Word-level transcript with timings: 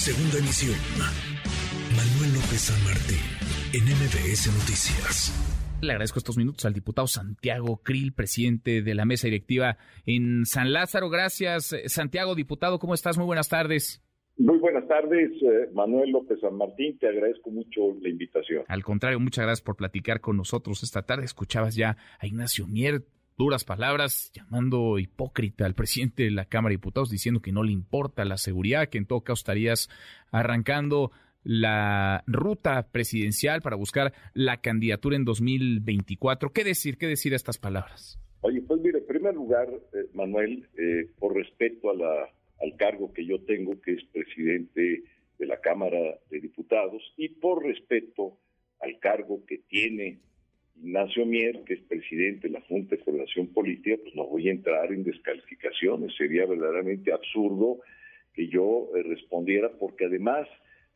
Segunda 0.00 0.38
emisión. 0.38 0.78
Manuel 1.92 2.32
López 2.32 2.72
San 2.72 2.84
Martín, 2.88 3.20
en 3.76 3.84
MBS 3.84 4.48
Noticias. 4.48 5.28
Le 5.82 5.92
agradezco 5.92 6.18
estos 6.18 6.38
minutos 6.38 6.64
al 6.64 6.72
diputado 6.72 7.06
Santiago 7.06 7.82
Krill, 7.84 8.14
presidente 8.14 8.80
de 8.80 8.94
la 8.94 9.04
mesa 9.04 9.26
directiva 9.26 9.76
en 10.06 10.46
San 10.46 10.72
Lázaro. 10.72 11.10
Gracias, 11.10 11.76
Santiago, 11.84 12.34
diputado. 12.34 12.78
¿Cómo 12.78 12.94
estás? 12.94 13.18
Muy 13.18 13.26
buenas 13.26 13.50
tardes. 13.50 14.02
Muy 14.38 14.56
buenas 14.56 14.88
tardes, 14.88 15.32
eh, 15.42 15.68
Manuel 15.74 16.12
López 16.12 16.40
San 16.40 16.56
Martín. 16.56 16.98
Te 16.98 17.06
agradezco 17.06 17.50
mucho 17.50 17.94
la 18.00 18.08
invitación. 18.08 18.64
Al 18.68 18.82
contrario, 18.82 19.20
muchas 19.20 19.44
gracias 19.44 19.62
por 19.62 19.76
platicar 19.76 20.22
con 20.22 20.38
nosotros 20.38 20.82
esta 20.82 21.02
tarde. 21.02 21.26
Escuchabas 21.26 21.74
ya 21.74 21.98
a 22.18 22.26
Ignacio 22.26 22.66
Mier, 22.66 23.02
duras 23.40 23.64
palabras, 23.64 24.30
llamando 24.34 24.98
hipócrita 24.98 25.64
al 25.64 25.74
presidente 25.74 26.24
de 26.24 26.30
la 26.30 26.44
Cámara 26.44 26.72
de 26.72 26.76
Diputados, 26.76 27.08
diciendo 27.08 27.40
que 27.40 27.52
no 27.52 27.62
le 27.62 27.72
importa 27.72 28.26
la 28.26 28.36
seguridad, 28.36 28.88
que 28.88 28.98
en 28.98 29.06
todo 29.06 29.22
caso 29.22 29.40
estarías 29.40 29.88
arrancando 30.30 31.10
la 31.42 32.22
ruta 32.26 32.88
presidencial 32.92 33.62
para 33.62 33.76
buscar 33.76 34.12
la 34.34 34.60
candidatura 34.60 35.16
en 35.16 35.24
2024. 35.24 36.52
¿Qué 36.52 36.64
decir? 36.64 36.98
¿Qué 36.98 37.06
decir 37.06 37.32
estas 37.32 37.56
palabras? 37.56 38.20
Oye, 38.42 38.60
pues 38.60 38.78
mire, 38.82 38.98
en 38.98 39.06
primer 39.06 39.34
lugar, 39.34 39.68
eh, 39.70 40.06
Manuel, 40.12 40.68
eh, 40.76 41.10
por 41.18 41.34
respeto 41.34 41.90
a 41.90 41.94
la 41.94 42.28
al 42.60 42.76
cargo 42.76 43.10
que 43.14 43.24
yo 43.24 43.40
tengo, 43.44 43.80
que 43.80 43.92
es 43.94 44.04
presidente 44.12 45.02
de 45.38 45.46
la 45.46 45.62
Cámara 45.62 46.18
de 46.28 46.40
Diputados, 46.40 47.02
y 47.16 47.30
por 47.30 47.64
respeto 47.64 48.36
al 48.80 48.98
cargo 48.98 49.46
que 49.46 49.62
tiene 49.66 50.18
Ignacio 50.82 51.26
Mier, 51.26 51.62
que 51.64 51.74
es 51.74 51.80
presidente 51.82 52.48
de 52.48 52.54
la 52.54 52.60
Junta 52.62 52.96
de 52.96 53.02
Coordinación 53.02 53.48
Política, 53.48 53.96
pues 54.02 54.14
no 54.14 54.26
voy 54.26 54.48
a 54.48 54.52
entrar 54.52 54.92
en 54.92 55.04
descalificaciones. 55.04 56.14
Sería 56.16 56.46
verdaderamente 56.46 57.12
absurdo 57.12 57.80
que 58.32 58.48
yo 58.48 58.88
eh, 58.96 59.02
respondiera, 59.02 59.70
porque 59.78 60.06
además 60.06 60.48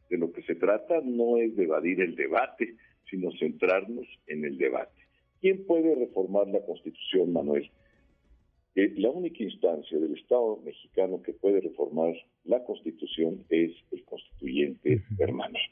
de 0.09 0.19
lo 0.19 0.33
que 0.33 0.43
se 0.43 0.55
trata 0.55 1.01
no 1.03 1.39
es 1.39 1.55
de 1.57 1.65
evadir 1.65 2.01
el 2.01 2.17
debate, 2.17 2.77
sino 3.11 3.31
centrarnos 3.39 4.07
en 4.27 4.45
el 4.45 4.57
debate. 4.57 5.03
¿Quién 5.41 5.67
puede 5.67 5.95
reformar 5.95 6.49
la 6.49 6.65
Constitución, 6.65 7.33
Manuel? 7.33 7.71
la 8.75 9.11
única 9.11 9.41
instancia 9.41 9.99
del 9.99 10.15
Estado 10.15 10.61
mexicano 10.65 11.23
que 11.23 11.33
puede 11.33 11.61
reformar 11.61 12.13
la 12.45 12.65
Constitución 12.65 13.45
es 13.49 13.71
el 13.93 14.05
constituyente 14.05 15.01
permanente. 15.17 15.71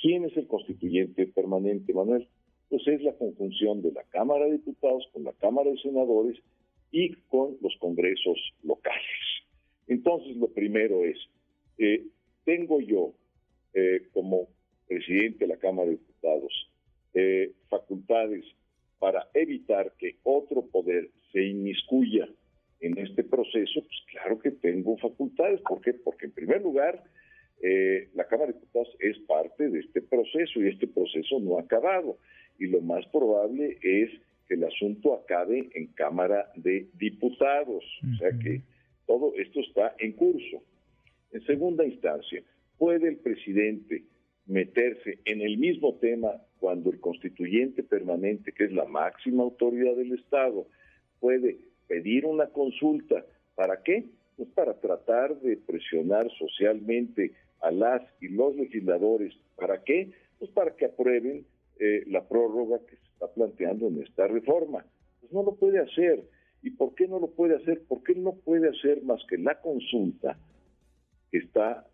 ¿Quién 0.00 0.24
es 0.24 0.34
el 0.36 0.46
constituyente 0.46 1.26
permanente, 1.26 1.92
Manuel? 1.92 2.26
Pues 2.74 2.88
es 2.88 3.02
la 3.04 3.12
conjunción 3.12 3.82
de 3.82 3.92
la 3.92 4.02
Cámara 4.10 4.46
de 4.46 4.54
Diputados 4.54 5.08
con 5.12 5.22
la 5.22 5.32
Cámara 5.34 5.70
de 5.70 5.78
Senadores 5.78 6.36
y 6.90 7.14
con 7.28 7.56
los 7.60 7.72
congresos 7.78 8.36
locales. 8.64 9.00
Entonces, 9.86 10.36
lo 10.38 10.48
primero 10.48 11.04
es, 11.04 11.16
eh, 11.78 12.04
tengo 12.44 12.80
yo 12.80 13.12
eh, 13.74 14.08
como 14.12 14.48
presidente 14.88 15.46
de 15.46 15.54
la 15.54 15.56
Cámara 15.56 15.90
de 15.90 15.98
Diputados 15.98 16.52
eh, 17.14 17.52
facultades 17.68 18.44
para 18.98 19.28
evitar 19.34 19.92
que 19.96 20.16
otro 20.24 20.66
poder 20.66 21.10
se 21.30 21.44
inmiscuya 21.46 22.28
en 22.80 22.98
este 22.98 23.22
proceso, 23.22 23.82
pues 23.82 24.02
claro 24.10 24.40
que 24.40 24.50
tengo 24.50 24.98
facultades. 24.98 25.60
¿Por 25.60 25.80
qué? 25.80 25.94
Porque 25.94 26.26
en 26.26 26.32
primer 26.32 26.60
lugar, 26.60 27.04
la 28.14 28.26
Cámara 28.26 28.48
de 28.48 28.58
Diputados 28.58 28.94
es 28.98 29.16
parte 29.20 29.70
de 29.70 29.78
este 29.78 30.02
proceso 30.02 30.60
y 30.60 30.68
este 30.68 30.88
proceso 30.88 31.38
no 31.38 31.56
ha 31.56 31.62
acabado. 31.62 32.18
Y 32.58 32.66
lo 32.66 32.80
más 32.80 33.06
probable 33.06 33.78
es 33.82 34.10
que 34.46 34.54
el 34.54 34.64
asunto 34.64 35.14
acabe 35.14 35.70
en 35.74 35.86
Cámara 35.88 36.50
de 36.56 36.88
Diputados. 36.94 37.84
O 38.12 38.16
sea 38.18 38.30
que 38.38 38.62
todo 39.06 39.32
esto 39.36 39.60
está 39.60 39.94
en 39.98 40.12
curso. 40.12 40.62
En 41.32 41.44
segunda 41.46 41.84
instancia, 41.84 42.42
¿puede 42.78 43.08
el 43.08 43.16
presidente 43.16 44.04
meterse 44.46 45.18
en 45.24 45.40
el 45.40 45.58
mismo 45.58 45.94
tema 45.96 46.32
cuando 46.58 46.90
el 46.90 47.00
constituyente 47.00 47.82
permanente, 47.82 48.52
que 48.52 48.64
es 48.64 48.72
la 48.72 48.84
máxima 48.84 49.42
autoridad 49.42 49.96
del 49.96 50.12
Estado, 50.12 50.66
puede 51.20 51.58
pedir 51.88 52.26
una 52.26 52.46
consulta. 52.48 53.24
¿Para 53.54 53.82
qué? 53.82 54.04
Pues 54.36 54.48
para 54.50 54.74
tratar 54.80 55.38
de 55.40 55.56
presionar 55.56 56.30
socialmente 56.38 57.32
a 57.60 57.70
las 57.70 58.02
y 58.20 58.28
los 58.28 58.56
legisladores. 58.56 59.34
¿Para 59.56 59.82
qué? 59.82 60.10
Pues 60.38 60.50
para 60.50 60.74
que 60.74 60.86
aprueben 60.86 61.46
eh, 61.78 62.04
la 62.06 62.26
prórroga 62.26 62.78
que 62.86 62.96
se 62.96 63.04
está 63.12 63.32
planteando 63.32 63.88
en 63.88 64.02
esta 64.02 64.26
reforma. 64.26 64.84
Pues 65.20 65.32
no 65.32 65.42
lo 65.42 65.54
puede 65.56 65.80
hacer. 65.80 66.22
¿Y 66.62 66.70
por 66.70 66.94
qué 66.94 67.06
no 67.08 67.18
lo 67.18 67.28
puede 67.28 67.56
hacer? 67.56 67.82
Porque 67.88 68.14
no 68.14 68.32
puede 68.32 68.68
hacer 68.68 69.02
más 69.02 69.20
que 69.28 69.36
la 69.36 69.60
consulta 69.60 70.38
que 71.30 71.38
está 71.38 71.86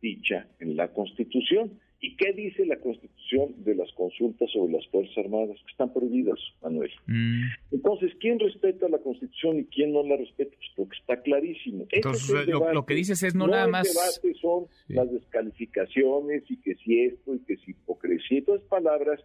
dicha 0.00 0.48
en 0.58 0.76
la 0.76 0.92
Constitución. 0.92 1.78
¿Y 2.00 2.16
qué 2.16 2.32
dice 2.32 2.64
la 2.64 2.78
Constitución 2.78 3.64
de 3.64 3.74
las 3.74 3.90
consultas 3.92 4.48
sobre 4.52 4.72
las 4.72 4.86
Fuerzas 4.88 5.18
Armadas? 5.18 5.56
Que 5.64 5.72
están 5.72 5.92
prohibidas, 5.92 6.38
Manuel. 6.62 6.90
Mm. 7.06 7.42
Entonces, 7.72 8.12
¿quién 8.20 8.38
respeta 8.38 8.88
la 8.88 8.98
Constitución 8.98 9.58
y 9.58 9.64
quién 9.64 9.92
no 9.92 10.04
la 10.04 10.16
respeta? 10.16 10.54
Pues 10.56 10.70
porque 10.76 10.96
está 10.96 11.20
clarísimo. 11.22 11.86
Entonces, 11.90 12.46
lo, 12.46 12.86
que 12.86 12.94
dices 12.94 13.22
es 13.24 13.34
no, 13.34 13.48
nada 13.48 13.66
más... 13.66 13.88
El 13.88 13.94
debate 13.94 14.40
son 14.40 14.66
las 14.86 15.10
descalificaciones 15.10 16.44
y 16.48 16.58
que 16.58 16.76
si 16.76 17.00
esto 17.00 17.34
y 17.34 17.40
que 17.40 17.56
si 17.56 17.72
hipocresía 17.72 18.38
y 18.38 18.42
todas 18.42 18.62
palabras 18.62 19.20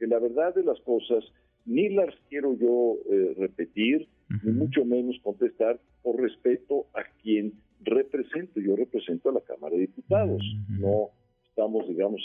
que 0.00 0.08
la 0.08 0.18
verdad 0.18 0.52
de 0.54 0.64
las 0.64 0.80
cosas 0.80 1.24
ni 1.64 1.88
las 1.90 2.12
quiero 2.28 2.56
yo 2.58 2.96
eh, 3.10 3.34
repetir, 3.38 4.08
ni 4.42 4.52
mucho 4.52 4.84
menos 4.84 5.16
contestar 5.22 5.80
por 6.02 6.20
respeto 6.20 6.86
a 6.94 7.04
quien 7.22 7.54
represento. 7.82 8.60
Yo 8.60 8.74
represento 8.76 9.30
a 9.30 9.32
la 9.32 9.40
Cámara 9.40 9.74
de 9.74 9.82
Diputados, 9.82 10.42
no 10.68 11.10
estamos, 11.56 11.88
digamos, 11.88 12.20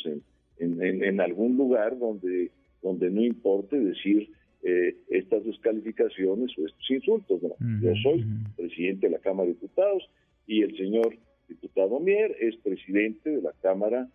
en, 0.57 1.03
en, 1.03 1.21
algún 1.21 1.55
lugar 1.55 1.97
donde, 1.97 2.51
donde 2.83 3.09
no 3.09 3.21
importe 3.21 3.79
decir 3.79 4.29
eh, 4.61 4.97
estas 5.09 5.45
descalificaciones 5.45 6.51
o 6.57 6.67
estos 6.67 6.91
insultos. 6.91 7.41
Yo 7.81 7.93
soy 8.03 8.25
presidente 8.57 9.07
de 9.07 9.13
la 9.13 9.19
Cámara 9.19 9.47
de 9.47 9.53
Diputados 9.53 10.03
y 10.45 10.63
el 10.63 10.75
señor 10.75 11.17
diputado 11.47 11.99
Mier 12.01 12.35
es 12.41 12.57
presidente 12.57 13.29
de 13.29 13.41
la 13.41 13.53
Cámara, 13.61 14.09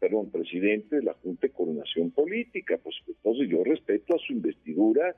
perdón, 0.00 0.30
presidente 0.30 0.96
de 0.96 1.02
la 1.02 1.14
Junta 1.14 1.46
de 1.46 1.52
Coordinación 1.52 2.10
Política. 2.10 2.76
Pues 2.82 2.96
entonces 3.06 3.48
yo 3.48 3.62
respeto 3.62 4.16
a 4.16 4.18
su 4.18 4.32
investidura, 4.32 5.14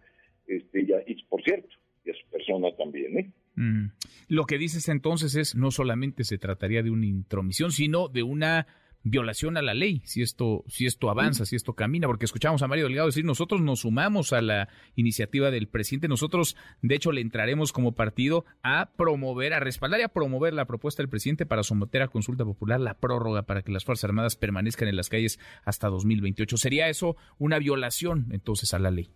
este, 0.46 0.86
ya, 0.86 0.98
y 1.06 1.22
por 1.24 1.42
cierto, 1.42 1.70
y 2.04 2.10
a 2.10 2.14
su 2.14 2.30
persona 2.30 2.68
también, 2.76 3.18
¿eh? 3.18 3.30
Lo 4.28 4.44
que 4.44 4.56
dices 4.56 4.88
entonces 4.88 5.34
es 5.34 5.56
no 5.56 5.72
solamente 5.72 6.22
se 6.22 6.38
trataría 6.38 6.84
de 6.84 6.90
una 6.90 7.06
intromisión, 7.06 7.72
sino 7.72 8.06
de 8.06 8.22
una 8.22 8.68
violación 9.04 9.56
a 9.56 9.62
la 9.62 9.74
ley, 9.74 10.00
si 10.04 10.22
esto, 10.22 10.64
si 10.66 10.86
esto 10.86 11.10
avanza, 11.10 11.44
si 11.44 11.56
esto 11.56 11.74
camina, 11.74 12.06
porque 12.06 12.24
escuchamos 12.24 12.62
a 12.62 12.68
Mario 12.68 12.84
Delgado 12.84 13.06
decir, 13.06 13.24
nosotros 13.24 13.60
nos 13.60 13.80
sumamos 13.80 14.32
a 14.32 14.42
la 14.42 14.68
iniciativa 14.96 15.50
del 15.50 15.68
presidente, 15.68 16.08
nosotros 16.08 16.56
de 16.82 16.94
hecho 16.94 17.12
le 17.12 17.20
entraremos 17.20 17.72
como 17.72 17.92
partido 17.92 18.44
a 18.62 18.90
promover, 18.96 19.54
a 19.54 19.60
respaldar 19.60 20.00
y 20.00 20.02
a 20.02 20.08
promover 20.08 20.52
la 20.54 20.66
propuesta 20.66 21.02
del 21.02 21.10
presidente 21.10 21.46
para 21.46 21.62
someter 21.62 22.02
a 22.02 22.08
consulta 22.08 22.44
popular 22.44 22.80
la 22.80 22.94
prórroga 22.94 23.42
para 23.42 23.62
que 23.62 23.72
las 23.72 23.84
Fuerzas 23.84 24.04
Armadas 24.04 24.36
permanezcan 24.36 24.88
en 24.88 24.96
las 24.96 25.08
calles 25.08 25.38
hasta 25.64 25.88
2028. 25.88 26.56
¿Sería 26.56 26.88
eso 26.88 27.16
una 27.38 27.58
violación 27.58 28.26
entonces 28.32 28.74
a 28.74 28.78
la 28.78 28.90
ley? 28.90 29.08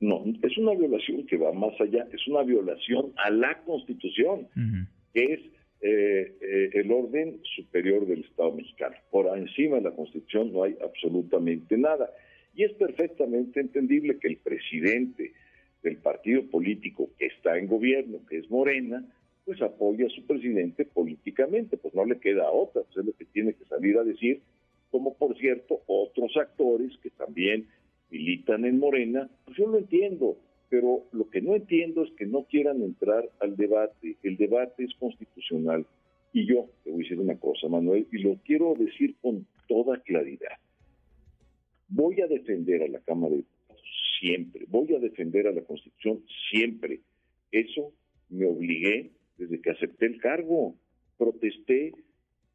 No, 0.00 0.22
es 0.42 0.58
una 0.58 0.74
violación 0.74 1.26
que 1.26 1.36
va 1.38 1.52
más 1.52 1.72
allá, 1.80 2.06
es 2.12 2.26
una 2.28 2.42
violación 2.42 3.12
a 3.16 3.30
la 3.30 3.62
Constitución, 3.64 4.48
que 5.14 5.24
es 5.24 5.40
eh, 5.86 6.34
eh, 6.40 6.70
el 6.72 6.90
orden 6.90 7.40
superior 7.56 8.06
del 8.06 8.24
Estado 8.24 8.52
mexicano. 8.52 8.96
Por 9.10 9.26
encima 9.36 9.76
de 9.76 9.82
la 9.82 9.90
Constitución 9.90 10.50
no 10.50 10.62
hay 10.62 10.74
absolutamente 10.82 11.76
nada. 11.76 12.10
Y 12.54 12.64
es 12.64 12.72
perfectamente 12.72 13.60
entendible 13.60 14.18
que 14.18 14.28
el 14.28 14.38
presidente 14.38 15.34
del 15.82 15.98
partido 15.98 16.42
político 16.50 17.10
que 17.18 17.26
está 17.26 17.58
en 17.58 17.66
gobierno, 17.66 18.24
que 18.26 18.38
es 18.38 18.50
Morena, 18.50 19.04
pues 19.44 19.60
apoya 19.60 20.06
a 20.06 20.08
su 20.08 20.26
presidente 20.26 20.86
políticamente, 20.86 21.76
pues 21.76 21.92
no 21.92 22.06
le 22.06 22.18
queda 22.18 22.50
otra, 22.50 22.80
pues 22.84 22.96
es 22.96 23.04
lo 23.04 23.12
que 23.12 23.26
tiene 23.26 23.52
que 23.52 23.66
salir 23.66 23.98
a 23.98 24.04
decir, 24.04 24.40
como 24.90 25.12
por 25.18 25.36
cierto 25.36 25.82
otros 25.86 26.34
actores 26.38 26.96
que 27.02 27.10
también 27.10 27.68
militan 28.08 28.64
en 28.64 28.78
Morena, 28.78 29.28
pues 29.44 29.58
yo 29.58 29.66
lo 29.66 29.76
entiendo, 29.76 30.38
pero 30.68 31.04
lo 31.12 31.28
que 31.30 31.40
no 31.40 31.54
entiendo 31.54 32.04
es 32.04 32.10
que 32.12 32.26
no 32.26 32.44
quieran 32.44 32.82
entrar 32.82 33.28
al 33.40 33.56
debate. 33.56 34.16
El 34.22 34.36
debate 34.36 34.84
es 34.84 34.94
constitucional. 34.94 35.86
Y 36.32 36.46
yo 36.46 36.68
te 36.82 36.90
voy 36.90 37.00
a 37.00 37.04
decir 37.04 37.20
una 37.20 37.38
cosa, 37.38 37.68
Manuel, 37.68 38.08
y 38.10 38.18
lo 38.18 38.36
quiero 38.44 38.74
decir 38.74 39.14
con 39.20 39.46
toda 39.68 40.00
claridad. 40.00 40.58
Voy 41.88 42.20
a 42.20 42.26
defender 42.26 42.82
a 42.82 42.88
la 42.88 42.98
Cámara 43.00 43.30
de 43.30 43.36
Diputados 43.38 43.54
siempre, 44.20 44.64
voy 44.68 44.94
a 44.94 44.98
defender 44.98 45.46
a 45.46 45.52
la 45.52 45.62
Constitución 45.62 46.24
siempre. 46.50 47.00
Eso 47.52 47.92
me 48.30 48.46
obligué 48.46 49.12
desde 49.38 49.60
que 49.60 49.70
acepté 49.70 50.06
el 50.06 50.20
cargo. 50.20 50.74
Protesté 51.18 51.92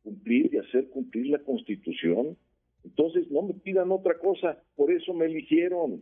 cumplir 0.04 0.54
y 0.54 0.58
hacer 0.58 0.90
cumplir 0.90 1.28
la 1.28 1.40
Constitución. 1.40 2.38
Entonces, 2.84 3.30
no 3.30 3.44
me 3.44 3.54
pidan 3.54 3.92
otra 3.92 4.18
cosa, 4.18 4.62
por 4.76 4.92
eso 4.92 5.14
me 5.14 5.26
eligieron 5.26 6.02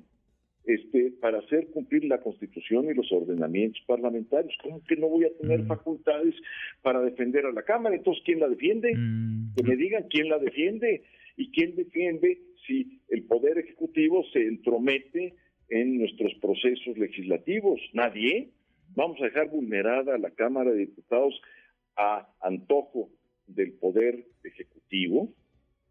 este, 0.68 1.12
para 1.22 1.40
hacer 1.40 1.68
cumplir 1.72 2.04
la 2.06 2.20
Constitución 2.22 2.86
y 2.90 2.94
los 2.94 3.12
ordenamientos 3.12 3.82
parlamentarios. 3.88 4.54
¿Cómo 4.62 4.84
que 4.84 4.96
no 4.98 5.08
voy 5.08 5.24
a 5.26 5.34
tener 5.42 5.62
Mm. 5.64 5.68
facultades 5.68 6.36
para 6.82 7.02
defender 7.02 7.46
a 7.46 7.52
la 7.54 7.64
Cámara? 7.64 7.96
Entonces, 7.96 8.22
¿quién 8.26 8.40
la 8.42 8.50
defiende? 8.50 8.94
Mm, 8.96 9.56
Que 9.56 9.64
me 9.64 9.76
digan 9.78 10.06
quién 10.10 10.30
la 10.30 10.38
defiende 10.40 11.04
y 11.38 11.50
quién 11.52 11.76
defiende 11.76 12.38
si 12.68 13.00
el 13.10 13.24
Poder 13.24 13.58
Ejecutivo 13.58 14.24
se 14.34 14.46
entromete 14.46 15.34
en 15.70 15.98
nuestros 16.00 16.34
procesos 16.36 16.98
legislativos. 16.98 17.80
Nadie. 17.94 18.50
Vamos 18.96 19.20
a 19.22 19.26
dejar 19.26 19.50
vulnerada 19.50 20.16
a 20.16 20.18
la 20.18 20.32
Cámara 20.32 20.72
de 20.72 20.80
Diputados 20.80 21.40
a 21.96 22.28
antojo 22.42 23.10
del 23.48 23.74
Poder 23.74 24.26
Ejecutivo. 24.44 25.34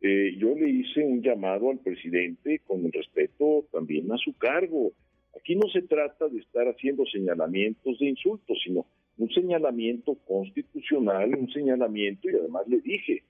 Eh, 0.00 0.36
yo 0.38 0.54
le 0.54 0.68
hice 0.68 1.04
un 1.04 1.22
llamado 1.22 1.70
al 1.70 1.78
presidente 1.78 2.60
con 2.66 2.84
el 2.84 2.92
respeto 2.92 3.66
también 3.72 4.12
a 4.12 4.16
su 4.18 4.36
cargo. 4.36 4.92
Aquí 5.36 5.56
no 5.56 5.68
se 5.68 5.82
trata 5.82 6.28
de 6.28 6.38
estar 6.38 6.66
haciendo 6.68 7.04
señalamientos 7.06 7.98
de 7.98 8.06
insultos, 8.06 8.58
sino 8.64 8.86
un 9.18 9.30
señalamiento 9.30 10.14
constitucional, 10.26 11.34
un 11.34 11.50
señalamiento, 11.50 12.28
y 12.28 12.34
además 12.34 12.66
le 12.68 12.80
dije, 12.80 13.22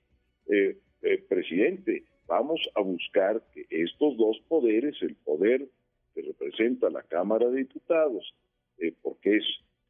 eh, 0.47 0.77
eh, 1.01 1.23
presidente, 1.29 2.03
vamos 2.27 2.59
a 2.75 2.81
buscar 2.81 3.41
que 3.53 3.65
estos 3.69 4.17
dos 4.17 4.39
poderes, 4.47 4.95
el 5.01 5.15
poder 5.15 5.67
que 6.13 6.21
representa 6.21 6.89
la 6.89 7.03
Cámara 7.03 7.49
de 7.49 7.59
Diputados, 7.59 8.33
eh, 8.79 8.93
porque 9.01 9.37
es 9.37 9.45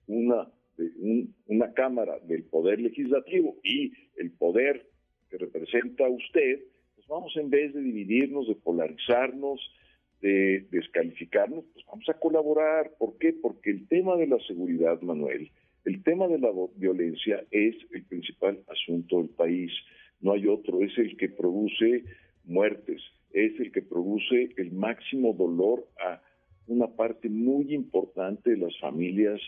una, 0.08 0.48
una 1.48 1.74
Cámara 1.74 2.20
del 2.20 2.44
Poder 2.44 2.80
Legislativo 2.80 3.56
y 3.64 3.92
el 4.18 4.32
poder 4.32 4.86
que 5.30 5.38
representa 5.38 6.08
usted, 6.08 6.60
pues 6.96 7.08
vamos 7.08 7.36
en 7.38 7.50
vez 7.50 7.74
de 7.74 7.82
dividirnos, 7.82 8.48
de 8.48 8.56
polarizarnos, 8.56 9.60
de 10.22 10.68
descalificarnos, 10.72 11.66
pues 11.74 11.86
vamos 11.86 12.10
a 12.10 12.14
colaborar. 12.16 12.92
¿Por 12.98 13.18
qué? 13.18 13.34
Porque 13.34 13.72
el 13.72 13.88
tema 13.88 14.16
de 14.16 14.28
la 14.28 14.40
seguridad, 14.48 15.00
Manuel, 15.02 15.52
el 15.86 16.04
tema 16.04 16.28
de 16.28 16.40
la 16.40 16.52
violencia 16.76 17.44
es 17.52 17.76
el 17.92 18.04
principal 18.06 18.60
asunto 18.68 19.18
del 19.18 19.30
país. 19.30 19.72
No 20.20 20.34
hay 20.34 20.48
otro, 20.48 20.82
es 20.82 20.98
el 20.98 21.16
que 21.18 21.30
produce 21.30 22.04
muertes, 22.46 23.02
es 23.32 23.60
el 23.60 23.72
que 23.72 23.82
produce 23.82 24.50
el 24.58 24.72
máximo 24.72 25.34
dolor 25.34 25.88
a 26.04 26.22
una 26.68 26.88
parte 26.88 27.30
muy 27.30 27.74
importante 27.74 28.52
de 28.52 28.58
las 28.58 28.78
familias 28.80 29.40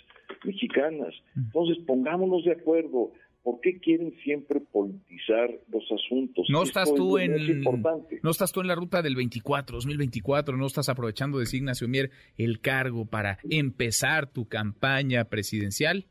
mexicanas. 0.46 1.14
Entonces, 1.36 1.78
pongámonos 1.86 2.46
de 2.46 2.54
acuerdo. 2.54 3.12
¿Por 3.44 3.62
qué 3.62 3.80
quieren 3.80 4.14
siempre 4.24 4.60
politizar 4.60 5.50
los 5.72 5.84
asuntos? 5.92 6.46
No 6.50 6.64
Esto 6.64 6.70
estás 6.82 6.90
es 6.90 6.96
tú 6.96 7.14
más 7.14 7.24
en 7.24 7.40
importante. 7.40 8.20
no 8.22 8.32
estás 8.32 8.52
tú 8.52 8.62
en 8.62 8.68
la 8.68 8.76
ruta 8.76 9.02
del 9.02 9.16
24, 9.16 9.78
2024, 9.78 10.58
no 10.58 10.66
estás 10.66 10.90
aprovechando 10.90 11.40
de 11.40 11.46
Ignacio 11.52 11.88
Mier 11.88 12.12
el 12.38 12.60
cargo 12.60 13.06
para 13.06 13.40
empezar 13.50 14.28
tu 14.32 14.48
campaña 14.48 15.26
presidencial. 15.26 16.06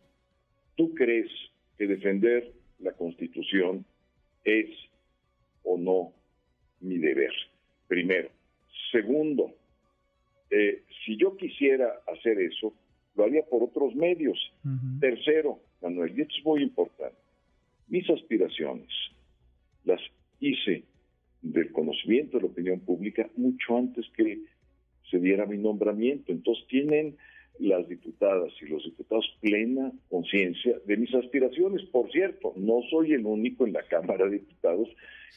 ¿Tú 0.77 0.95
crees 0.95 1.31
que 1.77 1.87
defender 1.87 2.53
la 2.79 2.93
Constitución 2.93 3.85
es 4.45 4.71
o 5.65 5.77
no 5.77 6.13
mi 6.81 6.99
deber? 6.99 7.33
Primero. 7.89 8.31
Segundo, 8.91 9.53
eh, 10.51 10.83
si 11.05 11.17
yo 11.19 11.37
quisiera 11.37 11.93
hacer 12.07 12.41
eso, 12.41 12.73
lo 13.17 13.25
haría 13.25 13.43
por 13.43 13.63
otros 13.63 13.95
medios. 13.95 14.39
Tercero, 15.01 15.61
Manuel, 15.81 16.13
y 16.17 16.23
esto 16.23 16.35
es 16.39 16.45
muy 16.45 16.63
importante, 16.63 17.17
mis 17.89 18.09
aspiraciones 18.11 18.89
las 19.85 20.01
hice 20.41 20.85
del 21.43 21.73
conocimiento 21.73 22.37
de 22.37 22.45
la 22.45 22.51
opinión 22.51 22.81
pública 22.81 23.29
mucho 23.37 23.77
antes 23.77 24.07
que 24.17 24.41
se 25.11 25.19
diera 25.19 25.47
mi 25.47 25.57
nombramiento. 25.57 26.33
Entonces 26.33 26.67
tienen 26.69 27.17
las 27.59 27.89
diputadas 27.89 28.53
y 28.61 28.67
los 28.67 28.85
diputados 28.85 29.27
plena 29.41 29.93
conciencia 30.09 30.79
de 30.85 30.97
mis 30.97 31.13
aspiraciones. 31.15 31.83
Por 31.87 32.11
cierto, 32.11 32.53
no 32.57 32.81
soy 32.91 33.13
el 33.13 33.25
único 33.25 33.67
en 33.67 33.73
la 33.73 33.83
Cámara 33.83 34.27
de 34.27 34.39
Diputados 34.39 34.89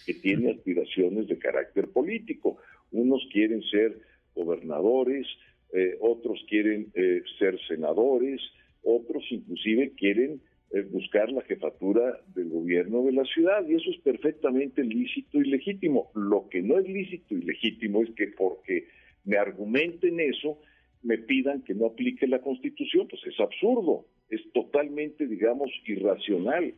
que 0.05 0.13
tiene 0.13 0.51
aspiraciones 0.51 1.27
de 1.27 1.37
carácter 1.37 1.89
político. 1.89 2.57
Unos 2.91 3.27
quieren 3.31 3.63
ser 3.63 3.99
gobernadores, 4.35 5.27
eh, 5.73 5.97
otros 6.01 6.43
quieren 6.49 6.91
eh, 6.93 7.21
ser 7.39 7.59
senadores, 7.67 8.41
otros 8.83 9.23
inclusive 9.29 9.93
quieren 9.95 10.41
eh, 10.73 10.83
buscar 10.83 11.31
la 11.31 11.41
jefatura 11.41 12.21
del 12.33 12.49
gobierno 12.49 13.03
de 13.03 13.11
la 13.11 13.25
ciudad 13.25 13.67
y 13.67 13.75
eso 13.75 13.89
es 13.89 13.99
perfectamente 13.99 14.83
lícito 14.83 15.41
y 15.41 15.49
legítimo. 15.49 16.11
Lo 16.15 16.47
que 16.49 16.61
no 16.61 16.79
es 16.79 16.87
lícito 16.87 17.35
y 17.35 17.41
legítimo 17.41 18.01
es 18.03 18.09
que 18.11 18.27
porque 18.27 18.87
me 19.25 19.37
argumenten 19.37 20.19
eso, 20.19 20.59
me 21.03 21.17
pidan 21.17 21.63
que 21.63 21.73
no 21.73 21.87
aplique 21.87 22.27
la 22.27 22.39
constitución, 22.39 23.07
pues 23.09 23.21
es 23.25 23.39
absurdo, 23.39 24.05
es 24.29 24.41
totalmente, 24.53 25.27
digamos, 25.27 25.69
irracional. 25.85 26.73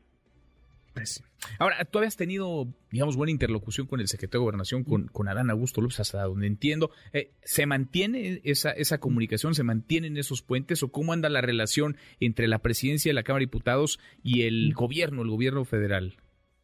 Pues, 0.93 1.23
Ahora, 1.59 1.83
tú 1.85 1.97
habías 1.97 2.15
tenido, 2.15 2.67
digamos, 2.91 3.17
buena 3.17 3.31
interlocución 3.31 3.87
con 3.87 3.99
el 3.99 4.07
secretario 4.07 4.41
de 4.41 4.45
Gobernación, 4.45 4.83
con, 4.83 5.07
con 5.07 5.27
Adán 5.27 5.49
Augusto 5.49 5.81
López, 5.81 5.99
hasta 5.99 6.23
donde 6.23 6.47
entiendo. 6.47 6.91
Eh, 7.11 7.31
¿Se 7.41 7.65
mantiene 7.65 8.41
esa, 8.43 8.71
esa 8.71 8.99
comunicación? 8.99 9.55
¿Se 9.55 9.63
mantienen 9.63 10.17
esos 10.17 10.41
puentes? 10.41 10.83
¿O 10.83 10.91
cómo 10.91 11.13
anda 11.13 11.29
la 11.29 11.41
relación 11.41 11.97
entre 12.19 12.47
la 12.47 12.59
presidencia 12.59 13.09
de 13.09 13.13
la 13.13 13.23
Cámara 13.23 13.41
de 13.41 13.47
Diputados 13.47 13.99
y 14.23 14.43
el 14.43 14.73
gobierno, 14.73 15.23
el 15.23 15.29
gobierno 15.29 15.65
federal? 15.65 16.15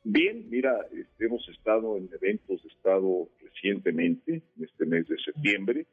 Bien, 0.03 0.49
mira, 0.49 0.77
este, 0.93 1.25
hemos 1.25 1.47
estado 1.49 1.97
en 1.97 2.09
eventos 2.13 2.63
de 2.63 2.69
Estado 2.69 3.29
recientemente, 3.41 4.43
en 4.57 4.63
este 4.63 4.85
mes 4.85 5.07
de 5.07 5.17
septiembre, 5.17 5.85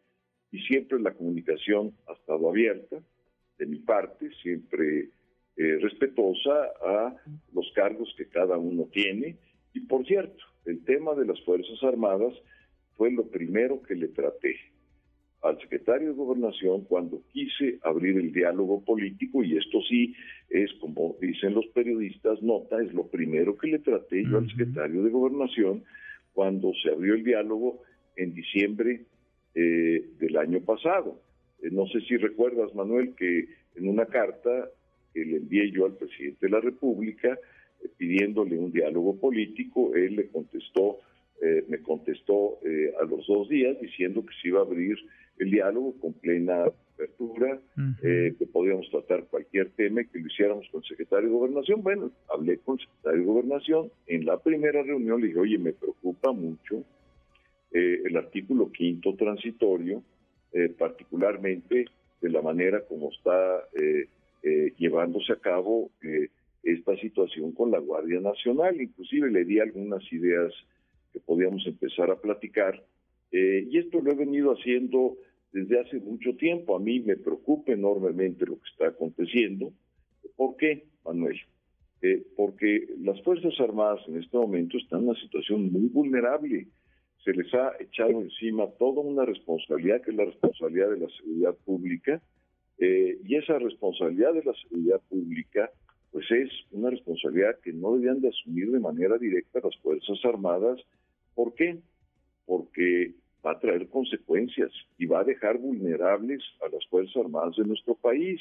y 0.53 0.61
siempre 0.61 1.01
la 1.01 1.13
comunicación 1.13 1.93
ha 2.07 2.13
estado 2.13 2.49
abierta, 2.49 2.97
de 3.59 3.67
mi 3.67 3.79
parte, 3.79 4.31
siempre 4.43 5.09
eh, 5.57 5.79
respetuosa 5.81 6.53
a 6.83 7.17
los 7.53 7.71
cargos 7.75 8.13
que 8.17 8.27
cada 8.27 8.59
uno 8.59 8.85
tiene. 8.93 9.37
Y 9.73 9.81
por 9.81 10.07
cierto, 10.07 10.45
el 10.65 10.85
tema 10.85 11.15
de 11.15 11.27
las 11.27 11.41
Fuerzas 11.43 11.83
Armadas 11.83 12.35
fue 12.97 13.11
lo 13.11 13.27
primero 13.27 13.83
que 13.83 13.95
le 13.95 14.09
traté 14.09 14.57
al 15.43 15.61
secretario 15.61 16.09
de 16.09 16.15
Gobernación 16.15 16.85
cuando 16.85 17.23
quise 17.33 17.79
abrir 17.83 18.17
el 18.17 18.33
diálogo 18.33 18.85
político, 18.85 19.45
y 19.45 19.57
esto 19.57 19.81
sí 19.89 20.15
es, 20.51 20.73
como 20.81 21.17
dicen 21.21 21.55
los 21.55 21.67
periodistas, 21.69 22.43
nota, 22.43 22.83
es 22.83 22.93
lo 22.93 23.07
primero 23.07 23.57
que 23.57 23.69
le 23.69 23.79
traté 23.79 24.25
yo 24.25 24.39
al 24.39 24.51
secretario 24.51 25.03
de 25.03 25.11
Gobernación 25.11 25.85
cuando 26.33 26.73
se 26.83 26.91
abrió 26.91 27.15
el 27.15 27.25
diálogo 27.25 27.83
en 28.17 28.35
diciembre 28.35 29.05
eh, 29.55 30.05
del 30.19 30.37
año 30.37 30.61
pasado. 30.61 31.21
Eh, 31.63 31.71
no 31.71 31.87
sé 31.87 32.01
si 32.03 32.17
recuerdas, 32.17 32.75
Manuel, 32.75 33.15
que 33.15 33.47
en 33.77 33.89
una 33.89 34.07
carta 34.07 34.69
que 35.17 35.25
le 35.25 35.39
envié 35.39 35.71
yo 35.71 35.87
al 35.87 35.95
presidente 35.95 36.45
de 36.45 36.51
la 36.51 36.61
República 36.61 37.39
eh, 37.83 37.89
pidiéndole 37.97 38.59
un 38.59 38.71
diálogo 38.71 39.17
político, 39.17 39.95
él 39.95 40.17
le 40.17 40.29
contestó, 40.29 40.99
eh, 41.41 41.65
me 41.69 41.79
contestó 41.79 42.59
eh, 42.63 42.93
a 43.01 43.05
los 43.05 43.27
dos 43.27 43.49
días 43.49 43.81
diciendo 43.81 44.25
que 44.27 44.35
se 44.43 44.49
iba 44.49 44.61
a 44.61 44.65
abrir 44.65 44.99
el 45.39 45.51
diálogo 45.51 45.95
con 46.01 46.13
plena 46.15 46.65
apertura, 46.65 47.61
que 48.03 48.47
podíamos 48.51 48.89
tratar 48.91 49.27
cualquier 49.27 49.69
tema 49.73 50.01
y 50.01 50.07
que 50.07 50.19
lo 50.19 50.27
hiciéramos 50.29 50.67
con 50.71 50.83
el 50.83 50.89
secretario 50.89 51.29
de 51.29 51.35
Gobernación. 51.35 51.83
Bueno, 51.83 52.11
hablé 52.33 52.57
con 52.59 52.79
el 52.79 52.87
secretario 52.87 53.21
de 53.21 53.27
Gobernación. 53.27 53.91
En 54.07 54.25
la 54.25 54.39
primera 54.39 54.83
reunión 54.83 55.21
le 55.21 55.27
dije, 55.27 55.39
oye, 55.39 55.59
me 55.59 55.75
preocupa 55.75 56.33
mucho 56.33 56.85
el 57.71 58.17
artículo 58.17 58.73
quinto 58.73 59.15
transitorio, 59.15 60.03
particularmente 60.79 61.85
de 62.21 62.31
la 62.31 62.43
manera 62.43 62.81
como 62.87 63.11
está 63.11 63.61
eh, 63.75 64.09
eh, 64.49 64.75
llevándose 64.79 65.33
a 65.33 65.41
cabo 65.41 65.91
eh, 66.05 66.29
esta 66.63 66.97
situación 66.99 67.51
con 67.51 67.73
la 67.73 67.81
Guardia 67.81 68.21
Nacional. 68.21 68.81
Inclusive 68.81 69.29
le 69.29 69.45
di 69.45 69.59
algunas 69.59 70.05
ideas 70.13 70.53
que 71.13 71.19
podíamos 71.19 71.67
empezar 71.67 72.13
a 72.13 72.21
platicar. 72.21 72.81
Eh, 73.33 73.67
y 73.69 73.79
esto 73.79 74.01
lo 74.01 74.13
he 74.13 74.15
venido 74.15 74.53
haciendo 74.53 75.17
desde 75.51 75.81
hace 75.81 75.99
mucho 75.99 76.37
tiempo. 76.37 76.77
A 76.77 76.79
mí 76.79 77.01
me 77.01 77.17
preocupa 77.17 77.73
enormemente 77.73 78.47
lo 78.47 78.55
que 78.61 78.69
está 78.71 78.87
aconteciendo. 78.87 79.73
¿Por 80.37 80.57
qué, 80.57 80.85
Manuel? 81.05 81.41
Porque 82.37 82.87
las 83.01 83.21
Fuerzas 83.23 83.59
Armadas 83.59 84.01
en 84.07 84.19
este 84.23 84.37
momento 84.37 84.79
están 84.79 85.01
en 85.01 85.09
una 85.09 85.21
situación 85.21 85.73
muy 85.73 85.89
vulnerable. 85.89 86.69
Se 87.25 87.33
les 87.33 87.53
ha 87.53 87.73
echado 87.81 88.21
encima 88.21 88.69
toda 88.79 89.01
una 89.01 89.25
responsabilidad 89.25 90.03
que 90.03 90.13
es 90.13 90.17
la 90.17 90.27
responsabilidad 90.27 90.91
de 90.91 91.01
la 91.01 91.09
seguridad 91.19 91.57
pública. 91.65 92.23
Eh, 92.79 93.19
y 93.25 93.37
esa 93.37 93.59
responsabilidad 93.59 94.35
de 94.35 94.45
la 94.45 94.53
seguridad 94.55 95.01
pública, 95.09 95.71
pues 96.13 96.31
es 96.31 96.51
una 96.71 96.91
responsabilidad 96.91 97.59
que 97.63 97.73
no 97.73 97.95
debían 97.95 98.21
de 98.21 98.29
asumir 98.29 98.71
de 98.71 98.81
manera 98.81 99.19
directa 99.19 99.61
las 99.63 99.77
Fuerzas 99.79 100.19
Armadas. 100.25 100.81
¿Por 101.35 101.55
qué? 101.55 101.79
Porque 102.45 103.15
va 103.45 103.53
a 103.53 103.61
traer 103.61 103.89
consecuencias 103.89 104.73
y 104.99 105.07
va 105.07 105.21
a 105.21 105.25
dejar 105.25 105.59
vulnerables 105.59 106.43
a 106.65 106.69
las 106.69 106.87
Fuerzas 106.89 107.17
Armadas 107.17 107.57
de 107.57 107.65
nuestro 107.65 107.95
país, 107.95 108.41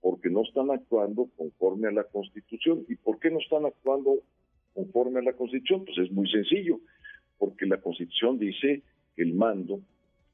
porque 0.00 0.30
no 0.30 0.42
están 0.42 0.70
actuando 0.70 1.28
conforme 1.36 1.88
a 1.88 1.92
la 1.92 2.04
Constitución. 2.04 2.84
¿Y 2.88 2.96
por 2.96 3.18
qué 3.18 3.30
no 3.30 3.38
están 3.38 3.66
actuando 3.66 4.18
conforme 4.74 5.20
a 5.20 5.22
la 5.22 5.32
Constitución? 5.32 5.84
Pues 5.84 5.98
es 5.98 6.10
muy 6.12 6.28
sencillo, 6.30 6.80
porque 7.38 7.66
la 7.66 7.80
Constitución 7.80 8.38
dice 8.38 8.82
que 9.14 9.22
el 9.22 9.34
mando 9.34 9.80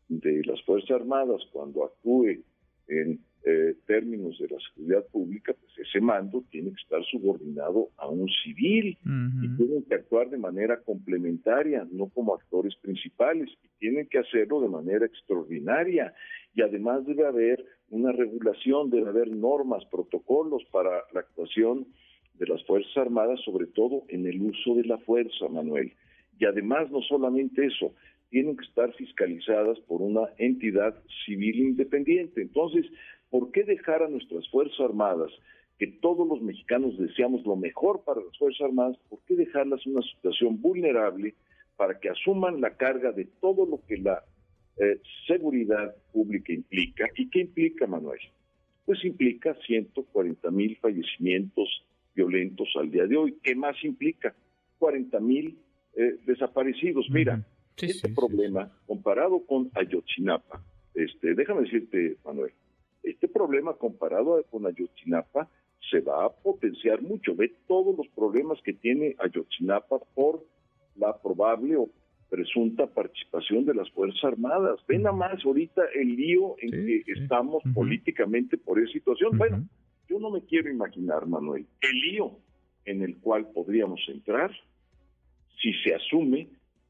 de 0.09 0.43
las 0.45 0.63
Fuerzas 0.63 0.91
Armadas 0.91 1.43
cuando 1.53 1.85
actúe 1.85 2.43
en 2.89 3.21
eh, 3.45 3.77
términos 3.87 4.39
de 4.39 4.49
la 4.49 4.59
seguridad 4.61 5.07
pública, 5.07 5.55
pues 5.55 5.89
ese 5.89 6.01
mando 6.01 6.45
tiene 6.51 6.71
que 6.71 6.83
estar 6.83 7.03
subordinado 7.05 7.91
a 7.97 8.09
un 8.09 8.29
civil 8.45 8.99
y 9.05 9.57
tienen 9.57 9.85
que 9.89 9.95
actuar 9.95 10.29
de 10.29 10.39
manera 10.39 10.81
complementaria, 10.81 11.87
no 11.91 12.09
como 12.09 12.35
actores 12.35 12.75
principales, 12.77 13.49
y 13.63 13.69
tienen 13.79 14.09
que 14.09 14.19
hacerlo 14.19 14.61
de 14.61 14.69
manera 14.69 15.07
extraordinaria. 15.07 16.13
Y 16.55 16.63
además 16.63 17.07
debe 17.07 17.27
haber 17.27 17.65
una 17.91 18.13
regulación, 18.13 18.91
debe 18.91 19.09
haber 19.09 19.31
normas, 19.31 19.85
protocolos 19.87 20.65
para 20.73 20.91
la 21.13 21.21
actuación 21.21 21.87
de 22.35 22.47
las 22.47 22.65
Fuerzas 22.65 22.97
Armadas, 22.97 23.41
sobre 23.45 23.67
todo 23.67 24.05
en 24.09 24.27
el 24.27 24.41
uso 24.43 24.75
de 24.75 24.85
la 24.85 24.99
fuerza, 24.99 25.49
Manuel. 25.49 25.93
Y 26.39 26.45
además 26.45 26.91
no 26.91 27.03
solamente 27.03 27.67
eso, 27.67 27.95
tienen 28.31 28.57
que 28.57 28.65
estar 28.65 28.93
fiscalizadas 28.95 29.79
por 29.81 30.03
una 30.03 30.29
entidad 30.39 30.95
civil 31.25 31.61
independiente. 31.61 32.43
Entonces, 32.43 32.87
¿por 33.31 33.51
qué 33.53 33.65
dejar 33.65 34.03
a 34.03 34.09
nuestras 34.09 34.49
Fuerzas 34.51 34.81
Armadas, 34.81 35.31
que 35.79 35.87
todos 35.87 36.27
los 36.27 36.43
mexicanos 36.43 36.99
deseamos 36.99 37.45
lo 37.47 37.57
mejor 37.57 38.03
para 38.05 38.21
las 38.21 38.37
Fuerzas 38.37 38.63
Armadas, 38.63 38.99
por 39.09 39.21
qué 39.27 39.35
dejarlas 39.37 39.85
en 39.87 39.93
una 39.93 40.03
situación 40.03 40.61
vulnerable 40.61 41.35
para 41.77 41.99
que 42.01 42.11
asuman 42.11 42.61
la 42.61 42.77
carga 42.77 43.13
de 43.13 43.27
todo 43.41 43.65
lo 43.65 43.81
que 43.87 43.97
la 43.99 44.25
eh, 44.77 45.01
seguridad 45.27 45.95
pública 46.13 46.53
implica? 46.53 47.07
¿Y 47.17 47.31
qué 47.31 47.41
implica, 47.41 47.87
Manuel? 47.87 48.21
Pues 48.85 49.05
implica 49.05 49.55
140 49.67 50.51
mil 50.51 50.77
fallecimientos 50.79 51.69
violentos 52.15 52.69
al 52.77 52.91
día 52.91 53.07
de 53.07 53.17
hoy. 53.17 53.37
¿Qué 53.43 53.55
más 53.55 53.77
implica? 53.85 54.35
40 54.79 55.21
mil 55.21 55.59
eh, 55.97 56.17
desaparecidos. 56.27 57.07
Mira, 57.11 57.45
este 57.87 58.09
problema, 58.09 58.71
comparado 58.87 59.45
con 59.47 59.71
Ayotzinapa, 59.75 60.63
este, 60.95 61.35
déjame 61.35 61.63
decirte, 61.63 62.17
Manuel, 62.25 62.53
este 63.03 63.29
problema 63.29 63.75
comparado 63.75 64.43
con 64.51 64.67
Ayotzinapa 64.67 65.49
se 65.91 66.01
va 66.01 66.25
a 66.25 66.31
potenciar 66.31 67.03
mucho. 67.03 67.35
Ve 67.35 67.53
todos 67.67 67.97
los 67.97 68.09
problemas 68.09 68.59
que 68.63 68.73
tiene 68.73 69.15
Ayotzinapa 69.19 69.99
por 70.15 70.45
la 70.97 71.17
probable 71.17 71.77
o 71.77 71.89
presunta 72.29 72.87
participación 72.87 73.65
de 73.65 73.75
las 73.75 73.91
Fuerzas 73.91 74.23
Armadas. 74.25 74.81
Ve 74.87 74.99
nada 74.99 75.17
más 75.17 75.45
ahorita 75.45 75.83
el 75.95 76.17
lío 76.17 76.57
en 76.61 76.71
que 77.05 77.13
estamos 77.13 77.63
políticamente 77.75 78.59
por 78.59 78.79
esa 78.79 78.93
situación. 78.93 79.39
Bueno, 79.39 79.67
yo 80.09 80.19
no 80.19 80.31
me 80.31 80.43
quiero 80.43 80.71
imaginar, 80.71 81.27
Manuel, 81.27 81.67
el 81.81 82.01
lío 82.01 82.33
en 82.85 83.03
el 83.03 83.19
cual 83.19 83.49
podríamos 83.53 84.01
entrar 84.09 84.51
si 85.61 85.73
se 85.85 85.95
asume 85.95 86.49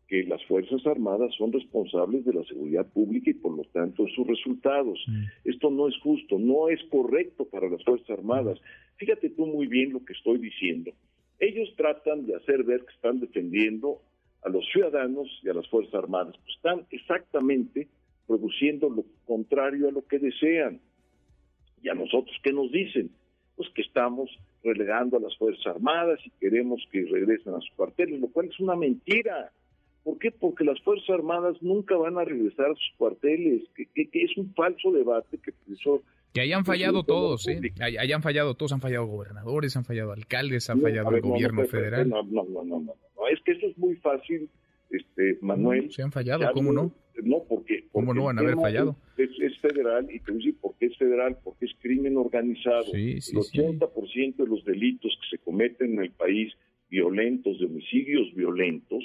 que 0.09 0.25
las 0.25 0.43
Fuerzas 0.47 0.85
Armadas 0.87 1.35
son 1.37 1.53
responsables 1.53 2.25
de 2.25 2.33
la 2.33 2.43
seguridad 2.45 2.87
pública 2.87 3.31
y 3.31 3.35
por 3.35 3.55
lo 3.55 3.65
tanto 3.65 4.07
sus 4.09 4.27
resultados. 4.27 4.99
Mm. 5.07 5.25
Esto 5.45 5.71
no 5.71 5.87
es 5.87 5.97
justo, 5.99 6.39
no 6.39 6.71
es 6.71 6.83
correcto 6.85 7.45
para 7.45 7.69
las 7.69 7.85
Fuerzas 7.85 8.09
Armadas. 8.11 8.59
Fíjate 8.97 9.29
tú 9.31 9.47
muy 9.47 9.67
bien 9.67 9.93
lo 9.93 10.03
que 10.05 10.15
estoy 10.15 10.39
diciendo. 10.39 10.93
Ellos 11.39 11.73
tratan 11.77 12.27
de 12.27 12.37
hacer 12.37 12.65
ver 12.65 12.85
que 12.87 12.95
están 12.95 13.21
defendiendo 13.21 14.01
a 14.43 14.49
los 14.49 14.67
ciudadanos 14.73 15.29
y 15.43 15.51
a 15.51 15.55
las 15.55 15.69
Fuerzas 15.69 15.95
Armadas. 15.95 16.35
Pues 16.43 16.57
están 16.57 16.87
exactamente 16.91 17.87
produciendo 18.27 18.89
lo 18.89 19.05
contrario 19.27 19.89
a 19.89 19.93
lo 19.93 20.07
que 20.07 20.19
desean. 20.19 20.81
¿Y 21.83 21.91
a 21.91 21.95
nosotros 21.95 22.35
qué 22.43 22.53
nos 22.53 22.73
dicen? 22.73 23.11
Pues 23.57 23.69
que 23.75 23.83
estamos 23.83 24.31
relegando 24.65 25.19
a 25.19 25.21
las 25.21 25.37
Fuerzas 25.37 25.67
Armadas 25.67 26.19
y 26.25 26.31
queremos 26.41 26.81
que 26.91 27.05
regresen 27.05 27.55
a 27.55 27.61
sus 27.61 27.71
cuarteles, 27.77 28.21
lo 28.21 28.29
cual 28.29 28.47
es 28.47 28.59
una 28.59 28.75
mentira. 28.75 29.53
¿Por 30.09 30.19
qué? 30.19 30.31
Porque 30.31 30.65
las 30.65 30.81
Fuerzas 30.81 31.11
Armadas 31.11 31.61
nunca 31.61 31.95
van 31.95 32.17
a 32.17 32.25
regresar 32.25 32.71
a 32.71 32.75
sus 32.75 32.93
cuarteles, 32.97 33.65
que, 33.75 34.09
es 34.11 34.39
un 34.39 34.55
falso 34.55 34.91
debate 34.91 35.37
que 35.37 35.53
eso 35.71 36.03
que 36.33 36.41
hayan 36.41 36.65
fallado 36.65 37.03
todos, 37.03 37.47
¿eh? 37.47 37.61
Hayan 37.79 38.23
fallado 38.23 38.55
todos, 38.55 38.73
han 38.73 38.81
fallado 38.81 39.05
gobernadores, 39.05 39.77
han 39.77 39.85
fallado 39.85 40.13
alcaldes, 40.13 40.71
han 40.71 40.81
fallado 40.81 41.15
el 41.15 41.21
gobierno 41.21 41.67
federal. 41.67 42.09
No, 42.09 42.23
no, 42.23 42.43
no, 42.45 42.65
no, 42.65 42.81
no, 42.81 42.95
es 43.31 43.39
que 43.45 43.53
eso 43.53 43.67
es 43.67 43.77
muy 43.77 43.97
fácil, 43.97 44.49
este, 44.89 45.37
Manuel. 45.43 45.93
se 45.93 46.03
han 46.03 46.11
fallado, 46.11 46.51
¿cómo 46.55 46.73
no? 46.73 46.91
No, 47.23 47.45
porque. 47.47 47.85
¿Cómo 47.93 48.15
no 48.15 48.25
van 48.25 48.39
a 48.39 48.41
haber 48.41 48.55
fallado? 48.55 48.97
Es, 49.19 49.59
federal, 49.59 50.09
y 50.11 50.21
te 50.21 50.33
voy 50.33 50.41
a 50.41 50.45
decir 50.45 50.57
por 50.59 50.75
qué 50.79 50.87
es 50.87 50.97
federal, 50.97 51.37
porque 51.45 51.67
es 51.67 51.73
crimen 51.83 52.17
organizado. 52.17 52.85
Sí, 52.85 53.21
sí, 53.21 53.37
el 53.37 53.43
80% 53.43 54.37
de 54.37 54.47
los 54.47 54.65
delitos 54.65 55.19
que 55.21 55.37
se 55.37 55.45
cometen 55.45 55.99
en 55.99 56.05
el 56.05 56.13
país, 56.13 56.55
violentos, 56.89 57.59
de 57.59 57.67
homicidios 57.67 58.35
violentos, 58.35 59.05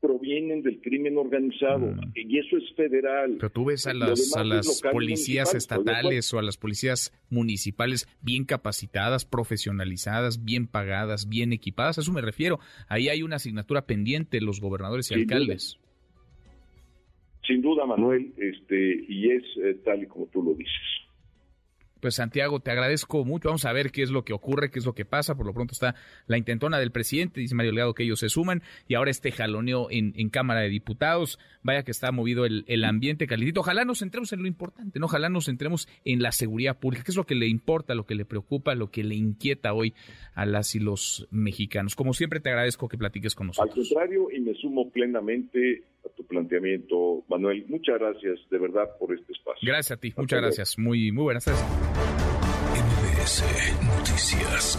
provienen 0.00 0.62
del 0.62 0.80
crimen 0.80 1.16
organizado 1.18 1.86
mm. 1.86 2.12
y 2.14 2.38
eso 2.38 2.56
es 2.56 2.74
federal. 2.74 3.36
Pero 3.38 3.50
tú 3.50 3.66
ves 3.66 3.86
a 3.86 3.94
las, 3.94 4.34
a 4.36 4.44
las 4.44 4.82
policías 4.90 5.54
estatales 5.54 6.32
o 6.32 6.38
a 6.38 6.42
las 6.42 6.56
policías 6.56 7.12
municipales 7.28 8.08
bien 8.22 8.44
capacitadas, 8.44 9.24
profesionalizadas, 9.24 10.44
bien 10.44 10.66
pagadas, 10.66 11.28
bien 11.28 11.52
equipadas, 11.52 11.98
a 11.98 12.00
eso 12.00 12.12
me 12.12 12.22
refiero. 12.22 12.58
Ahí 12.88 13.08
hay 13.08 13.22
una 13.22 13.36
asignatura 13.36 13.86
pendiente 13.86 14.40
los 14.40 14.60
gobernadores 14.60 15.10
y 15.10 15.14
alcaldes. 15.14 15.78
Sin 17.46 17.62
duda, 17.62 17.84
Manuel, 17.86 18.32
este 18.36 19.04
y 19.08 19.30
es 19.30 19.42
eh, 19.62 19.80
tal 19.84 20.02
y 20.02 20.06
como 20.06 20.26
tú 20.26 20.42
lo 20.42 20.54
dices. 20.54 20.74
Pues 22.00 22.14
Santiago, 22.14 22.60
te 22.60 22.70
agradezco 22.70 23.24
mucho. 23.24 23.48
Vamos 23.48 23.64
a 23.64 23.72
ver 23.72 23.90
qué 23.90 24.02
es 24.02 24.10
lo 24.10 24.24
que 24.24 24.32
ocurre, 24.32 24.70
qué 24.70 24.78
es 24.78 24.86
lo 24.86 24.94
que 24.94 25.04
pasa. 25.04 25.34
Por 25.34 25.46
lo 25.46 25.54
pronto 25.54 25.72
está 25.72 25.94
la 26.26 26.38
intentona 26.38 26.78
del 26.78 26.90
presidente, 26.90 27.40
dice 27.40 27.54
Mario 27.54 27.72
Legado 27.72 27.94
que 27.94 28.04
ellos 28.04 28.20
se 28.20 28.28
suman 28.28 28.62
y 28.88 28.94
ahora 28.94 29.10
este 29.10 29.32
jaloneo 29.32 29.88
en, 29.90 30.30
Cámara 30.30 30.60
de 30.60 30.68
Diputados. 30.68 31.38
Vaya 31.62 31.82
que 31.82 31.90
está 31.90 32.12
movido 32.12 32.44
el, 32.46 32.84
ambiente 32.84 33.26
calentito. 33.26 33.60
Ojalá 33.60 33.84
nos 33.84 33.98
centremos 33.98 34.32
en 34.32 34.40
lo 34.40 34.48
importante, 34.48 34.98
¿no? 34.98 35.06
Ojalá 35.06 35.28
nos 35.28 35.46
centremos 35.46 35.88
en 36.04 36.22
la 36.22 36.32
seguridad 36.32 36.78
pública, 36.78 37.04
qué 37.04 37.10
es 37.10 37.16
lo 37.16 37.26
que 37.26 37.34
le 37.34 37.48
importa, 37.48 37.94
lo 37.94 38.06
que 38.06 38.14
le 38.14 38.24
preocupa, 38.24 38.74
lo 38.74 38.90
que 38.90 39.04
le 39.04 39.14
inquieta 39.14 39.72
hoy 39.72 39.94
a 40.34 40.46
las 40.46 40.74
y 40.74 40.80
los 40.80 41.28
mexicanos. 41.30 41.94
Como 41.94 42.14
siempre, 42.14 42.40
te 42.40 42.50
agradezco 42.50 42.88
que 42.88 42.96
platiques 42.96 43.34
con 43.34 43.48
nosotros. 43.48 43.76
Al 43.76 43.82
contrario, 43.82 44.28
y 44.30 44.40
me 44.40 44.54
sumo 44.54 44.90
plenamente 44.90 45.82
a 46.04 46.08
tu 46.10 46.24
planteamiento, 46.26 47.24
Manuel. 47.28 47.64
Muchas 47.68 47.98
gracias 47.98 48.38
de 48.50 48.58
verdad 48.58 48.88
por 48.98 49.14
este 49.14 49.32
espacio. 49.32 49.66
Gracias 49.66 49.96
a 49.96 50.00
ti, 50.00 50.12
muchas 50.16 50.40
gracias. 50.40 50.78
Muy, 50.78 51.12
muy 51.12 51.24
buenas 51.24 51.44
tardes. 51.44 51.62
MBS 52.74 53.44
Noticias. 53.98 54.78